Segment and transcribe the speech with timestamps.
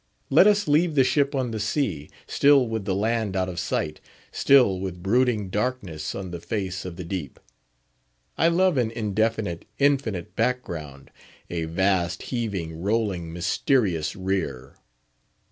[0.31, 5.03] Let us leave the ship on the sea—still with the land out of sight—still with
[5.03, 7.39] brooding darkness on the face of the deep.
[8.35, 14.73] I love an indefinite, infinite background—a vast, heaving, rolling, mysterious rear!